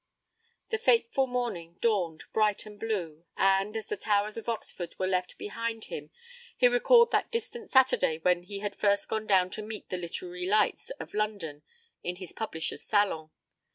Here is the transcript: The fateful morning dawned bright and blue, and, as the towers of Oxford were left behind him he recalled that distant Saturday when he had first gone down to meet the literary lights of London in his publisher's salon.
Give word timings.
The 0.71 0.79
fateful 0.79 1.27
morning 1.27 1.77
dawned 1.79 2.23
bright 2.33 2.65
and 2.65 2.79
blue, 2.79 3.23
and, 3.37 3.77
as 3.77 3.85
the 3.85 3.95
towers 3.95 4.35
of 4.35 4.49
Oxford 4.49 4.95
were 4.97 5.05
left 5.05 5.37
behind 5.37 5.83
him 5.93 6.09
he 6.57 6.67
recalled 6.67 7.11
that 7.11 7.29
distant 7.31 7.69
Saturday 7.69 8.17
when 8.17 8.41
he 8.41 8.61
had 8.61 8.75
first 8.75 9.07
gone 9.07 9.27
down 9.27 9.51
to 9.51 9.61
meet 9.61 9.89
the 9.89 9.97
literary 9.97 10.47
lights 10.47 10.89
of 10.99 11.13
London 11.13 11.61
in 12.01 12.15
his 12.15 12.33
publisher's 12.33 12.81
salon. 12.81 13.29